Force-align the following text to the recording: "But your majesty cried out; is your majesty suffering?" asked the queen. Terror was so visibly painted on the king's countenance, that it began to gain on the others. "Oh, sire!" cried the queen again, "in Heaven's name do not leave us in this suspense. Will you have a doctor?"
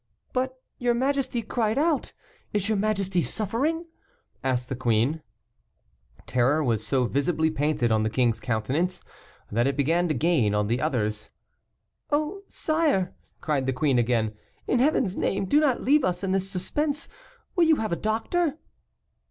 "But 0.33 0.59
your 0.79 0.95
majesty 0.95 1.43
cried 1.43 1.77
out; 1.77 2.11
is 2.53 2.67
your 2.67 2.75
majesty 2.75 3.21
suffering?" 3.21 3.85
asked 4.43 4.67
the 4.67 4.75
queen. 4.75 5.21
Terror 6.25 6.63
was 6.63 6.83
so 6.83 7.05
visibly 7.05 7.51
painted 7.51 7.91
on 7.91 8.01
the 8.01 8.09
king's 8.09 8.39
countenance, 8.39 9.03
that 9.51 9.67
it 9.67 9.77
began 9.77 10.07
to 10.07 10.15
gain 10.15 10.55
on 10.55 10.65
the 10.65 10.81
others. 10.81 11.29
"Oh, 12.09 12.41
sire!" 12.47 13.13
cried 13.41 13.67
the 13.67 13.73
queen 13.73 13.99
again, 13.99 14.33
"in 14.65 14.79
Heaven's 14.79 15.15
name 15.17 15.45
do 15.45 15.59
not 15.59 15.83
leave 15.83 16.03
us 16.03 16.23
in 16.23 16.31
this 16.31 16.49
suspense. 16.49 17.07
Will 17.55 17.65
you 17.65 17.75
have 17.75 17.91
a 17.91 17.95
doctor?" 17.95 18.57